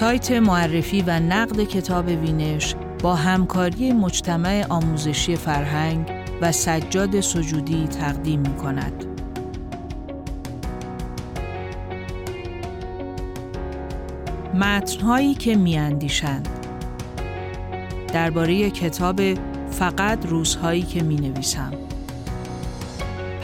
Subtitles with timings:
[0.00, 8.40] سایت معرفی و نقد کتاب وینش با همکاری مجتمع آموزشی فرهنگ و سجاد سجودی تقدیم
[8.40, 9.04] می کند.
[14.54, 16.59] متنهایی که میاندیشند
[18.12, 19.20] درباره کتاب
[19.70, 21.72] فقط روزهایی که می نویسم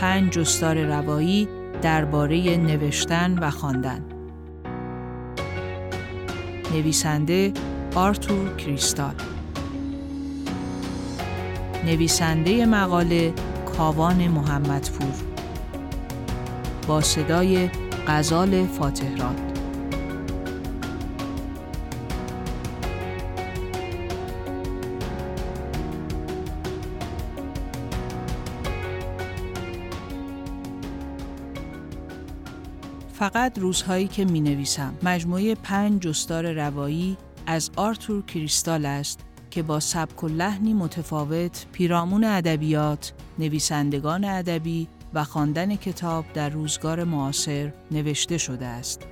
[0.00, 1.48] پنج جستار روایی
[1.82, 4.04] درباره نوشتن و خواندن.
[6.72, 7.52] نویسنده
[7.94, 9.14] آرتور کریستال.
[11.86, 13.32] نویسنده مقاله
[13.76, 15.14] کاوان محمدپور.
[16.86, 17.70] با صدای
[18.08, 19.45] غزال فاتحراد
[33.18, 39.80] فقط روزهایی که می نویسم مجموعه پنج جستار روایی از آرتور کریستال است که با
[39.80, 48.38] سبک و لحنی متفاوت پیرامون ادبیات، نویسندگان ادبی و خواندن کتاب در روزگار معاصر نوشته
[48.38, 49.02] شده است.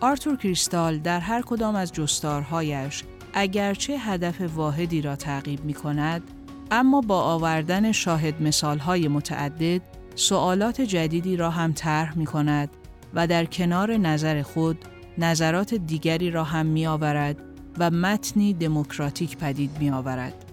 [0.00, 6.22] آرتور کریستال در هر کدام از جستارهایش اگرچه هدف واحدی را تعقیب می کند،
[6.70, 9.80] اما با آوردن شاهد مثالهای متعدد
[10.14, 12.70] سوالات جدیدی را هم طرح می کند
[13.14, 14.78] و در کنار نظر خود
[15.18, 17.36] نظرات دیگری را هم می آورد
[17.78, 20.44] و متنی دموکراتیک پدید می آورد.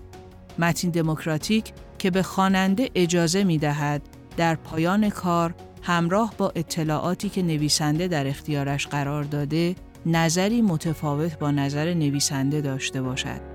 [0.59, 4.01] متن دموکراتیک که به خواننده اجازه می دهد
[4.37, 11.51] در پایان کار همراه با اطلاعاتی که نویسنده در اختیارش قرار داده نظری متفاوت با
[11.51, 13.50] نظر نویسنده داشته باشد.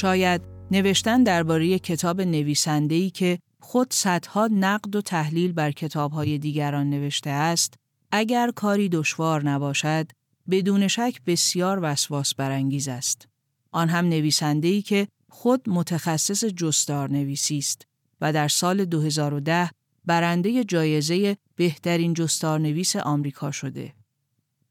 [0.00, 0.40] شاید
[0.70, 7.74] نوشتن درباره کتاب نویسنده‌ای که خود صدها نقد و تحلیل بر کتابهای دیگران نوشته است،
[8.12, 10.10] اگر کاری دشوار نباشد،
[10.50, 13.28] بدون شک بسیار وسواس برانگیز است.
[13.72, 17.86] آن هم نویسنده‌ای که خود متخصص جستار نویسی است
[18.20, 19.70] و در سال 2010
[20.04, 23.94] برنده جایزه بهترین جستار نویس آمریکا شده.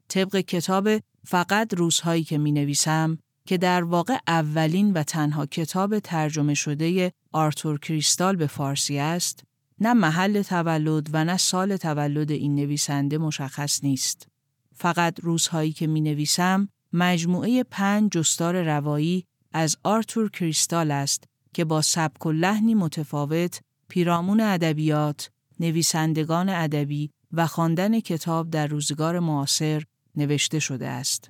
[0.07, 0.89] طبق کتاب
[1.25, 7.79] فقط روزهایی که می نویسم که در واقع اولین و تنها کتاب ترجمه شده آرتور
[7.79, 9.43] کریستال به فارسی است،
[9.79, 14.27] نه محل تولد و نه سال تولد این نویسنده مشخص نیست.
[14.75, 21.23] فقط روزهایی که می نویسم مجموعه پنج جستار روایی از آرتور کریستال است
[21.53, 29.19] که با سبک و لحنی متفاوت پیرامون ادبیات، نویسندگان ادبی و خواندن کتاب در روزگار
[29.19, 29.83] معاصر
[30.15, 31.29] نوشته شده است.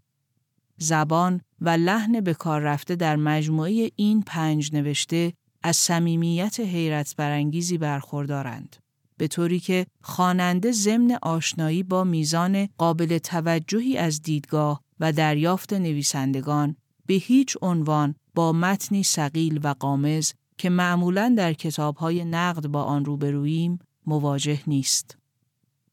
[0.77, 5.33] زبان و لحن به کار رفته در مجموعه این پنج نوشته
[5.63, 8.75] از صمیمیت حیرت برانگیزی برخوردارند
[9.17, 16.75] به طوری که خواننده ضمن آشنایی با میزان قابل توجهی از دیدگاه و دریافت نویسندگان
[17.05, 23.05] به هیچ عنوان با متنی سقیل و قامز که معمولا در کتابهای نقد با آن
[23.05, 25.17] روبروییم مواجه نیست.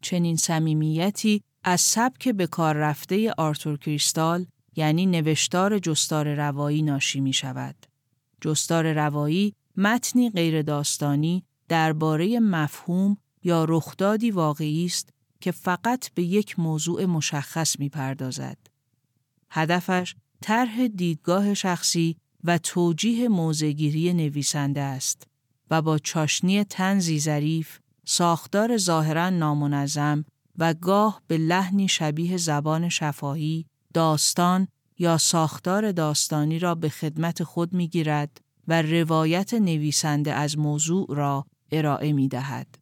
[0.00, 7.32] چنین صمیمیتی از سبک به کار رفته آرتور کریستال یعنی نوشتار جستار روایی ناشی می
[7.32, 7.76] شود.
[8.40, 15.10] جستار روایی متنی غیر داستانی درباره مفهوم یا رخدادی واقعی است
[15.40, 18.58] که فقط به یک موضوع مشخص می پردازد.
[19.50, 25.26] هدفش طرح دیدگاه شخصی و توجیه موزگیری نویسنده است
[25.70, 30.24] و با چاشنی تنزی ظریف، ساختار ظاهرا نامنظم
[30.58, 33.66] و گاه به لحنی شبیه زبان شفاهی
[33.96, 41.06] داستان یا ساختار داستانی را به خدمت خود می گیرد و روایت نویسنده از موضوع
[41.08, 42.78] را ارائه می دهد.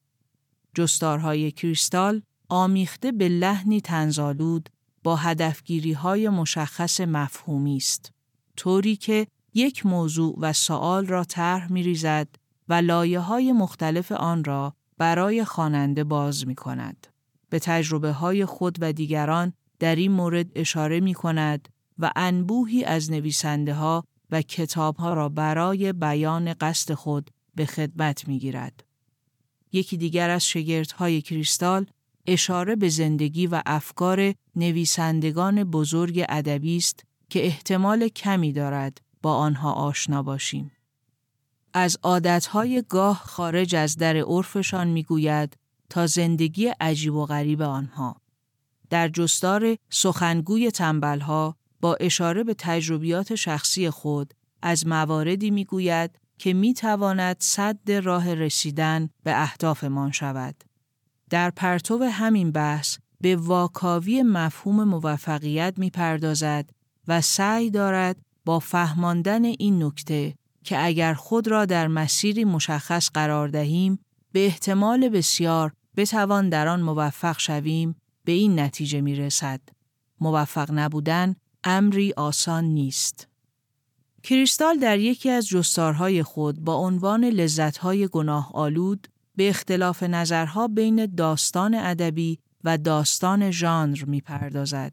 [0.75, 4.69] جستارهای کریستال آمیخته به لحنی تنزالود
[5.03, 8.13] با هدفگیری های مشخص مفهومی است
[8.57, 12.29] طوری که یک موضوع و سوال را طرح می ریزد
[12.69, 17.07] و لایه های مختلف آن را برای خواننده باز می کند.
[17.51, 21.69] به تجربه های خود و دیگران در این مورد اشاره می کند
[21.99, 28.29] و انبوهی از نویسنده ها و کتاب ها را برای بیان قصد خود به خدمت
[28.29, 28.85] می گیرد.
[29.73, 30.53] یکی دیگر از
[30.97, 31.87] های کریستال
[32.27, 39.73] اشاره به زندگی و افکار نویسندگان بزرگ ادبی است که احتمال کمی دارد با آنها
[39.73, 40.71] آشنا باشیم.
[41.75, 45.57] از عادتهای گاه خارج از در عرفشان می‌گوید
[45.91, 48.24] تا زندگی عجیب و غریب آنها.
[48.91, 56.75] در جستار سخنگوی تنبلها با اشاره به تجربیات شخصی خود از مواردی می‌گوید که می
[56.75, 60.65] تواند صد راه رسیدن به اهدافمان شود.
[61.31, 66.71] در پرتو همین بحث به واکاوی مفهوم موفقیت می پردازد
[67.09, 70.35] و سعی دارد با فهماندن این نکته
[70.65, 73.99] که اگر خود را در مسیری مشخص قرار دهیم
[74.33, 79.61] به احتمال بسیار بتوان در آن موفق شویم به این نتیجه می رسد.
[80.21, 83.29] موفق نبودن امری آسان نیست.
[84.23, 91.07] کریستال در یکی از جستارهای خود با عنوان لذتهای گناه آلود به اختلاف نظرها بین
[91.07, 94.93] داستان ادبی و داستان ژانر می پردازد.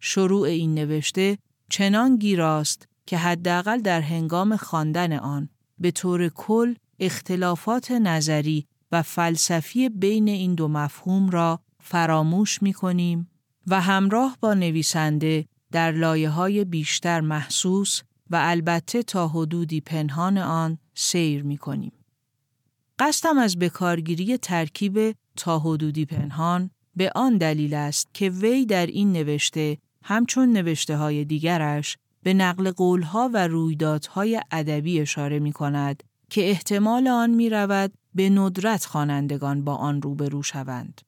[0.00, 1.38] شروع این نوشته
[1.70, 5.48] چنان گیراست که حداقل در هنگام خواندن آن
[5.78, 11.60] به طور کل اختلافات نظری و فلسفی بین این دو مفهوم را
[11.90, 13.30] فراموش می کنیم
[13.66, 20.78] و همراه با نویسنده در لایه های بیشتر محسوس و البته تا حدودی پنهان آن
[20.94, 21.92] سیر می کنیم.
[22.98, 29.12] قصدم از بکارگیری ترکیب تا حدودی پنهان به آن دلیل است که وی در این
[29.12, 36.50] نوشته همچون نوشته های دیگرش به نقل قولها و رویدادهای ادبی اشاره می کند که
[36.50, 41.00] احتمال آن می رود به ندرت خوانندگان با آن روبرو شوند.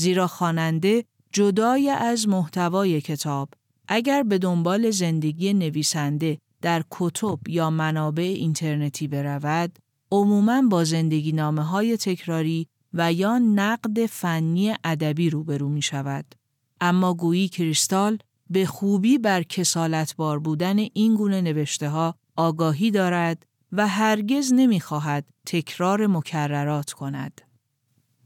[0.00, 3.48] زیرا خواننده جدای از محتوای کتاب
[3.88, 9.78] اگر به دنبال زندگی نویسنده در کتب یا منابع اینترنتی برود،
[10.12, 16.34] عموماً با زندگی نامه های تکراری و یا نقد فنی ادبی روبرو می شود.
[16.80, 18.18] اما گویی کریستال
[18.50, 26.06] به خوبی بر کسالتبار بودن این گونه نوشته ها آگاهی دارد و هرگز نمی‌خواهد تکرار
[26.06, 27.49] مکررات کند.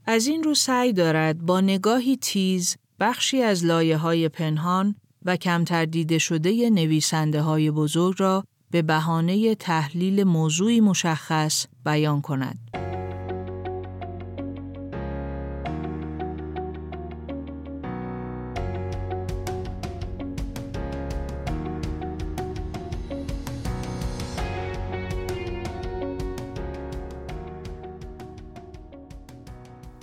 [0.07, 5.85] از این رو سعی دارد با نگاهی تیز بخشی از لایه های پنهان و کمتر
[5.85, 12.59] دیده شده نویسنده های بزرگ را به بهانه تحلیل موضوعی مشخص بیان کند.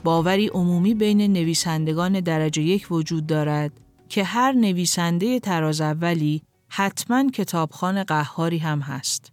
[0.04, 3.72] باوری عمومی بین نویسندگان درجه یک وجود دارد
[4.10, 9.32] که هر نویسنده تراز اولی حتما کتابخان قهاری هم هست.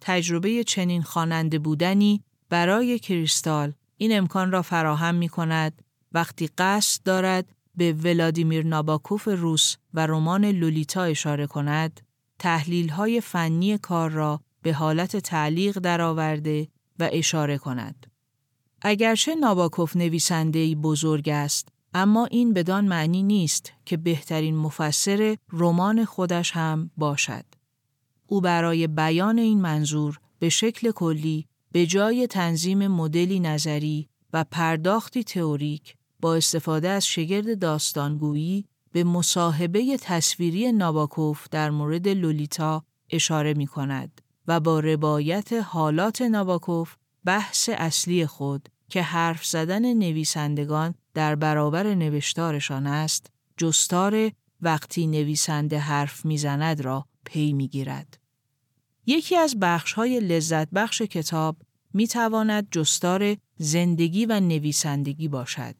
[0.00, 5.82] تجربه چنین خواننده بودنی برای کریستال این امکان را فراهم می کند
[6.12, 12.00] وقتی قصد دارد به ولادیمیر ناباکوف روس و رمان لولیتا اشاره کند،
[12.38, 18.11] تحلیل های فنی کار را به حالت تعلیق درآورده و اشاره کند.
[18.84, 26.50] اگرچه ناباکوف نویسنده‌ای بزرگ است، اما این بدان معنی نیست که بهترین مفسر رمان خودش
[26.50, 27.44] هم باشد.
[28.26, 35.24] او برای بیان این منظور به شکل کلی به جای تنظیم مدلی نظری و پرداختی
[35.24, 43.66] تئوریک با استفاده از شگرد داستانگویی به مصاحبه تصویری ناباکوف در مورد لولیتا اشاره می
[43.66, 51.94] کند و با روایت حالات ناباکوف بحث اصلی خود که حرف زدن نویسندگان در برابر
[51.94, 54.30] نوشتارشان است، جستار
[54.60, 58.18] وقتی نویسنده حرف می‌زند را پی می‌گیرد.
[59.06, 61.56] یکی از بخشهای لذت بخش کتاب
[61.94, 65.74] می تواند جستار زندگی و نویسندگی باشد.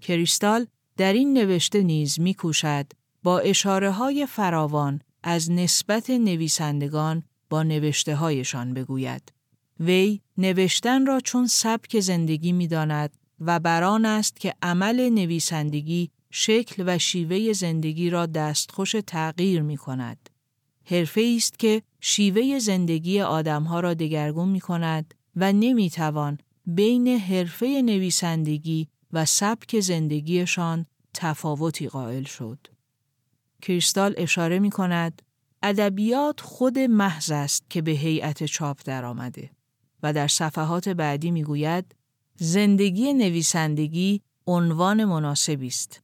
[0.00, 2.86] کریستال در این نوشته نیز می کوشد
[3.22, 9.33] با اشاره های فراوان از نسبت نویسندگان با نوشته هایشان بگوید.
[9.80, 16.84] وی نوشتن را چون سبک زندگی می داند و بران است که عمل نویسندگی شکل
[16.86, 20.30] و شیوه زندگی را دستخوش تغییر می کند.
[20.84, 27.82] حرفه است که شیوه زندگی آدمها را دگرگون می کند و نمی توان بین حرفه
[27.84, 32.66] نویسندگی و سبک زندگیشان تفاوتی قائل شد.
[33.62, 35.22] کریستال اشاره می کند
[35.62, 39.50] ادبیات خود محض است که به هیئت چاپ درآمده.
[40.04, 41.94] و در صفحات بعدی می‌گوید
[42.36, 46.02] زندگی نویسندگی عنوان مناسبی است.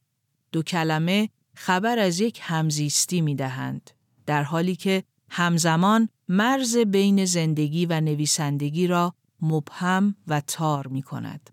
[0.51, 3.91] دو کلمه خبر از یک همزیستی می دهند.
[4.25, 11.49] در حالی که همزمان مرز بین زندگی و نویسندگی را مبهم و تار می کند.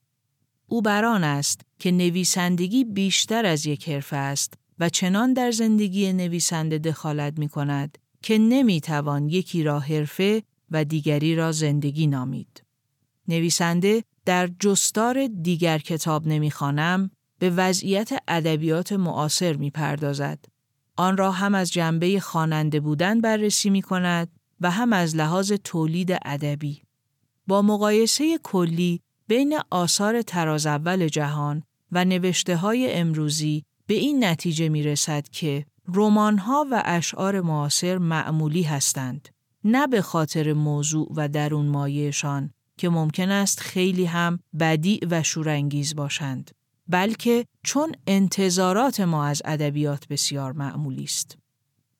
[0.66, 6.78] او بران است که نویسندگی بیشتر از یک حرفه است و چنان در زندگی نویسنده
[6.78, 12.62] دخالت می کند که نمی توان یکی را حرفه و دیگری را زندگی نامید.
[13.28, 20.44] نویسنده در جستار دیگر کتاب نمی‌خوانم به وضعیت ادبیات معاصر می پردازد.
[20.96, 24.28] آن را هم از جنبه خواننده بودن بررسی می کند
[24.60, 26.82] و هم از لحاظ تولید ادبی.
[27.46, 34.68] با مقایسه کلی بین آثار تراز اول جهان و نوشته های امروزی به این نتیجه
[34.68, 35.66] می رسد که
[36.38, 39.28] ها و اشعار معاصر معمولی هستند
[39.70, 45.94] نه به خاطر موضوع و درون مایهشان که ممکن است خیلی هم بدی و شورانگیز
[45.94, 46.50] باشند
[46.88, 51.38] بلکه چون انتظارات ما از ادبیات بسیار معمولی است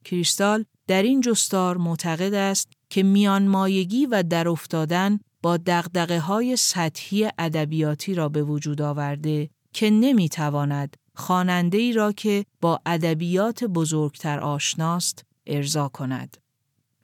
[0.04, 6.56] کریستال در این جستار معتقد است که میان مایگی و در افتادن با دقدقه های
[6.56, 14.40] سطحی ادبیاتی را به وجود آورده که نمی‌تواند خواننده ای را که با ادبیات بزرگتر
[14.40, 16.36] آشناست ارضا کند.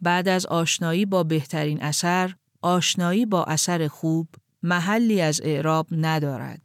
[0.05, 4.29] بعد از آشنایی با بهترین اثر، آشنایی با اثر خوب
[4.63, 6.63] محلی از اعراب ندارد.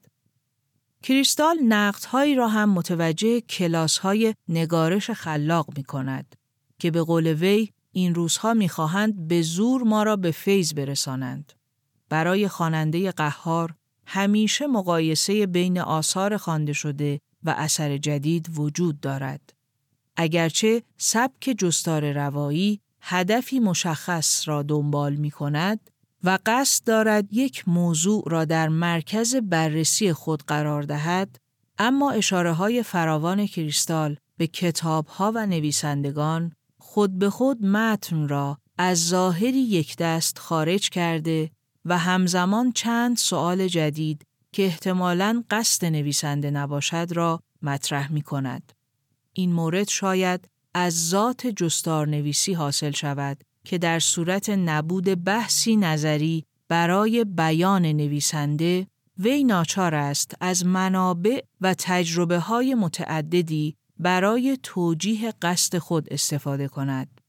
[1.04, 6.36] کریستال نقدهایی را هم متوجه کلاس های نگارش خلاق می کند
[6.80, 11.54] که به قول وی این روزها می‌خواهند به زور ما را به فیض برسانند.
[12.10, 13.74] برای خواننده قهار
[14.06, 19.54] همیشه مقایسه بین آثار خوانده شده و اثر جدید وجود دارد.
[20.16, 22.82] اگرچه سبک جستار روایی
[23.12, 25.90] هدفی مشخص را دنبال می کند
[26.24, 31.40] و قصد دارد یک موضوع را در مرکز بررسی خود قرار دهد،
[31.78, 38.58] اما اشاره های فراوان کریستال به کتاب ها و نویسندگان خود به خود متن را
[38.78, 41.52] از ظاهری یک دست خارج کرده
[41.86, 48.74] و همزمان چند سوال جدید که احتمالاً قصد نویسنده نباشد را مطرح می کند.
[49.34, 56.46] این مورد شاید از ذات جستار نویسی حاصل شود که در صورت نبود بحثی نظری
[56.68, 65.78] برای بیان نویسنده وی ناچار است از منابع و تجربه های متعددی برای توجیه قصد
[65.78, 67.22] خود استفاده کند.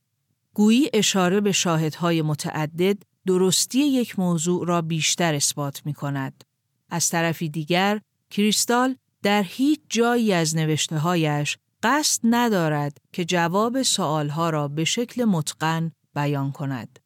[0.54, 6.44] گویی اشاره به شاهدهای متعدد درستی یک موضوع را بیشتر اثبات می کند.
[6.90, 14.50] از طرفی دیگر، کریستال در هیچ جایی از نوشته هایش قصد ندارد که جواب سوالها
[14.50, 16.98] را به شکل متقن بیان کند.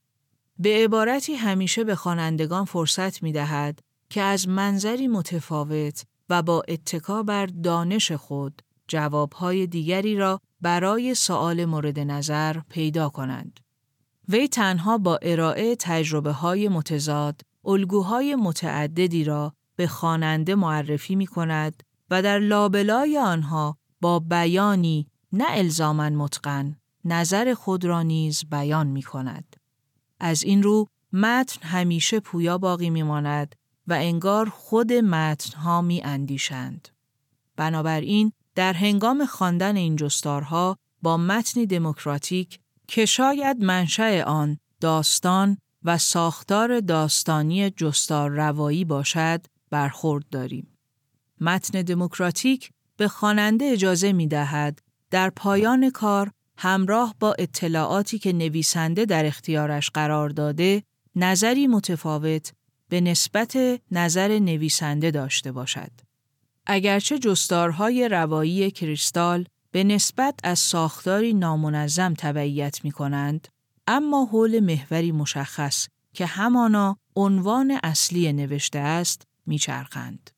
[0.59, 7.23] به عبارتی همیشه به خوانندگان فرصت می دهد که از منظری متفاوت و با اتکا
[7.23, 13.61] بر دانش خود جوابهای دیگری را برای سوال مورد نظر پیدا کنند.
[14.29, 21.83] وی تنها با ارائه تجربه های متضاد، الگوهای متعددی را به خواننده معرفی می کند
[22.11, 29.03] و در لابلای آنها با بیانی نه الزامن متقن نظر خود را نیز بیان می
[29.03, 29.57] کند.
[30.21, 33.55] از این رو متن همیشه پویا باقی می ماند
[33.87, 36.89] و انگار خود متن ها می اندیشند.
[37.57, 45.99] بنابراین در هنگام خواندن این جستارها با متنی دموکراتیک که شاید منشأ آن داستان و
[45.99, 50.69] ساختار داستانی جستار روایی باشد برخورد داریم.
[51.41, 59.05] متن دموکراتیک به خواننده اجازه می دهد در پایان کار همراه با اطلاعاتی که نویسنده
[59.05, 60.83] در اختیارش قرار داده
[61.17, 62.53] نظری متفاوت
[62.89, 63.57] به نسبت
[63.91, 65.91] نظر نویسنده داشته باشد.
[66.67, 73.49] اگرچه جستارهای روایی کریستال به نسبت از ساختاری نامنظم تبعیت می کنند،
[73.87, 80.31] اما حول محوری مشخص که همانا عنوان اصلی نوشته است میچرخند.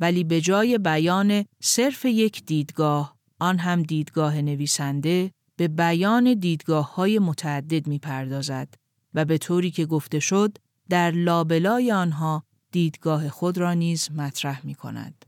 [0.00, 7.18] ولی به جای بیان صرف یک دیدگاه، آن هم دیدگاه نویسنده، به بیان دیدگاه های
[7.18, 8.68] متعدد می پردازد
[9.14, 14.74] و به طوری که گفته شد در لابلای آنها دیدگاه خود را نیز مطرح می
[14.74, 15.24] کند.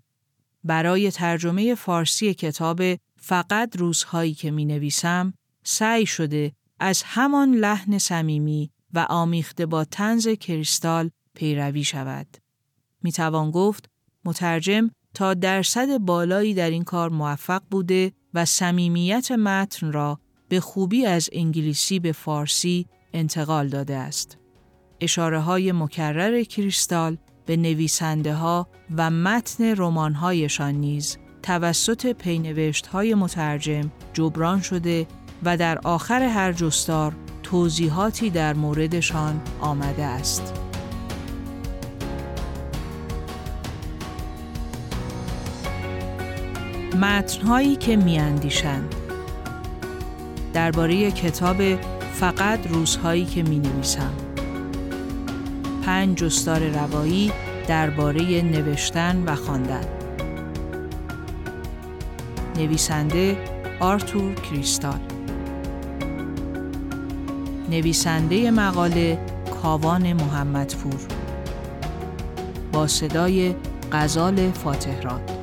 [0.65, 2.83] برای ترجمه فارسی کتاب
[3.17, 5.35] فقط روزهایی که می نویسم
[5.65, 12.27] سعی شده از همان لحن صمیمی و آمیخته با تنز کریستال پیروی شود.
[13.03, 13.91] می توان گفت
[14.25, 21.07] مترجم تا درصد بالایی در این کار موفق بوده و صمیمیت متن را به خوبی
[21.07, 24.39] از انگلیسی به فارسی انتقال داده است.
[25.01, 33.15] اشاره های مکرر کریستال به نویسنده ها و متن رمان هایشان نیز توسط پینوشت های
[33.15, 35.07] مترجم جبران شده
[35.43, 40.68] و در آخر هر جستار توضیحاتی در موردشان آمده است.
[46.97, 48.95] متنهایی که میاندیشند.
[50.55, 51.57] درباره کتاب
[52.13, 54.13] فقط روزهایی که می نویسم
[55.83, 57.33] پنج جستار روایی
[57.69, 59.85] درباره نوشتن و خواندن.
[62.57, 63.37] نویسنده
[63.81, 65.01] آرتور کریستال.
[67.71, 69.19] نویسنده مقاله
[69.63, 71.01] کاوان محمدپور.
[72.73, 73.55] با صدای
[73.93, 75.38] غزال فاتحراد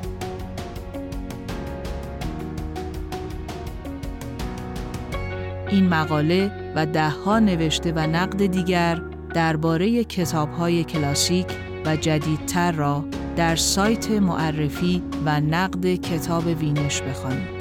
[5.70, 9.02] این مقاله و دهها نوشته و نقد دیگر
[9.34, 11.48] درباره کتاب‌های کلاسیک
[11.86, 13.06] و جدیدتر را
[13.36, 17.55] در سایت معرفی و نقد کتاب وینش بخوانید.